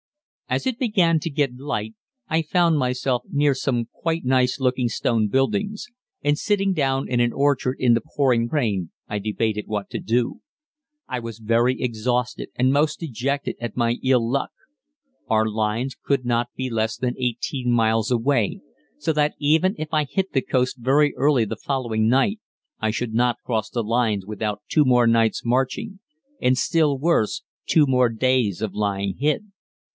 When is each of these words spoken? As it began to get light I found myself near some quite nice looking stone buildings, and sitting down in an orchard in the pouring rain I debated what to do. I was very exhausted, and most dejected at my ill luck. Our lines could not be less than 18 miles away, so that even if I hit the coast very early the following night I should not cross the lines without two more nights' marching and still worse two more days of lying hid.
As 0.49 0.65
it 0.67 0.79
began 0.79 1.19
to 1.19 1.29
get 1.29 1.57
light 1.59 1.93
I 2.27 2.41
found 2.41 2.77
myself 2.77 3.23
near 3.31 3.53
some 3.53 3.85
quite 3.85 4.25
nice 4.25 4.59
looking 4.59 4.89
stone 4.89 5.29
buildings, 5.29 5.85
and 6.23 6.37
sitting 6.37 6.73
down 6.73 7.07
in 7.07 7.19
an 7.21 7.31
orchard 7.31 7.77
in 7.79 7.93
the 7.93 8.01
pouring 8.01 8.47
rain 8.49 8.89
I 9.07 9.19
debated 9.19 9.67
what 9.67 9.89
to 9.91 9.99
do. 9.99 10.41
I 11.07 11.19
was 11.19 11.37
very 11.37 11.79
exhausted, 11.81 12.49
and 12.55 12.73
most 12.73 12.99
dejected 12.99 13.55
at 13.61 13.77
my 13.77 13.97
ill 14.03 14.27
luck. 14.29 14.49
Our 15.29 15.45
lines 15.47 15.95
could 16.03 16.25
not 16.25 16.49
be 16.55 16.69
less 16.69 16.97
than 16.97 17.13
18 17.17 17.71
miles 17.71 18.11
away, 18.11 18.59
so 18.97 19.13
that 19.13 19.35
even 19.39 19.75
if 19.77 19.93
I 19.93 20.03
hit 20.05 20.33
the 20.33 20.41
coast 20.41 20.77
very 20.79 21.13
early 21.15 21.45
the 21.45 21.55
following 21.55 22.09
night 22.09 22.39
I 22.79 22.89
should 22.91 23.13
not 23.13 23.37
cross 23.45 23.69
the 23.69 23.83
lines 23.83 24.25
without 24.25 24.63
two 24.67 24.83
more 24.83 25.05
nights' 25.07 25.45
marching 25.45 25.99
and 26.41 26.57
still 26.57 26.97
worse 26.97 27.43
two 27.67 27.85
more 27.85 28.09
days 28.09 28.61
of 28.63 28.73
lying 28.73 29.15
hid. 29.17 29.51